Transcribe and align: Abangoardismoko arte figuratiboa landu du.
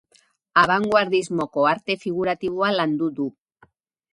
Abangoardismoko 0.61 1.65
arte 1.73 1.99
figuratiboa 2.07 2.73
landu 2.79 3.11
du. 3.21 3.29